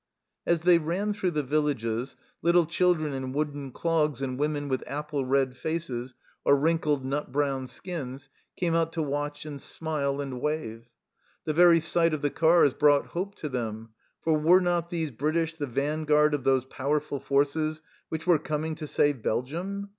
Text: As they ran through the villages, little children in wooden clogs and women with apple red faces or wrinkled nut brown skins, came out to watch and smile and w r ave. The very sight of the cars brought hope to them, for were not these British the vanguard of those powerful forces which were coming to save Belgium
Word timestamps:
As 0.47 0.61
they 0.61 0.79
ran 0.79 1.13
through 1.13 1.29
the 1.29 1.43
villages, 1.43 2.17
little 2.41 2.65
children 2.65 3.13
in 3.13 3.33
wooden 3.33 3.71
clogs 3.71 4.19
and 4.19 4.39
women 4.39 4.67
with 4.67 4.83
apple 4.87 5.25
red 5.25 5.55
faces 5.55 6.15
or 6.43 6.55
wrinkled 6.55 7.05
nut 7.05 7.31
brown 7.31 7.67
skins, 7.67 8.27
came 8.55 8.73
out 8.73 8.91
to 8.93 9.03
watch 9.03 9.45
and 9.45 9.61
smile 9.61 10.19
and 10.19 10.31
w 10.31 10.47
r 10.47 10.53
ave. 10.55 10.85
The 11.45 11.53
very 11.53 11.79
sight 11.81 12.15
of 12.15 12.23
the 12.23 12.31
cars 12.31 12.73
brought 12.73 13.05
hope 13.09 13.35
to 13.35 13.47
them, 13.49 13.89
for 14.23 14.33
were 14.39 14.59
not 14.59 14.89
these 14.89 15.11
British 15.11 15.55
the 15.57 15.67
vanguard 15.67 16.33
of 16.33 16.43
those 16.43 16.65
powerful 16.65 17.19
forces 17.19 17.83
which 18.09 18.25
were 18.25 18.39
coming 18.39 18.73
to 18.73 18.87
save 18.87 19.21
Belgium 19.21 19.89